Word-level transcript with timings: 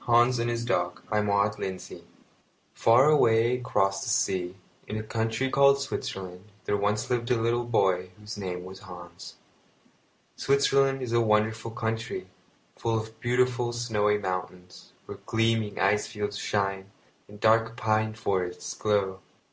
Hans 0.00 0.40
and 0.40 0.50
his 0.50 0.64
Dog 0.64 1.04
MAUD 1.08 1.56
LINDSAY 1.60 1.94
The 1.94 2.00
Golden 2.00 2.08
Coin 2.08 2.74
Far 2.74 3.08
away 3.10 3.56
across 3.58 4.02
the 4.02 4.08
sea, 4.08 4.56
in 4.88 4.96
a 4.96 5.04
country 5.04 5.48
called 5.50 5.78
Switzerland, 5.80 6.50
there 6.64 6.76
once 6.76 7.08
lived 7.08 7.30
a 7.30 7.40
little 7.40 7.62
boy 7.64 8.10
whose 8.18 8.36
name 8.36 8.64
was 8.64 8.80
Hans. 8.80 9.36
Switzerland 10.34 11.00
is 11.00 11.12
a 11.12 11.20
wonderful 11.20 11.70
country, 11.70 12.26
full 12.74 12.98
of 12.98 13.20
beautiful 13.20 13.72
snowy 13.72 14.18
mountains, 14.18 14.90
where 15.04 15.18
gleaming 15.26 15.78
ice 15.78 16.08
fields 16.08 16.36
shine, 16.38 16.90
and 17.28 17.38
dark 17.38 17.76
pine 17.76 18.14
forests 18.14 18.74
grow. 18.74 19.20